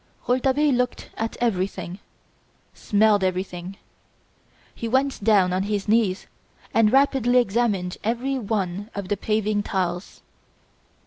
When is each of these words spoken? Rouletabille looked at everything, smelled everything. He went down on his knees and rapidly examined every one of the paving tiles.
Rouletabille 0.27 0.73
looked 0.73 1.11
at 1.15 1.37
everything, 1.39 1.99
smelled 2.73 3.23
everything. 3.23 3.77
He 4.73 4.87
went 4.87 5.23
down 5.23 5.53
on 5.53 5.61
his 5.61 5.87
knees 5.87 6.25
and 6.73 6.91
rapidly 6.91 7.37
examined 7.37 7.99
every 8.03 8.39
one 8.39 8.89
of 8.95 9.09
the 9.09 9.15
paving 9.17 9.61
tiles. 9.61 10.23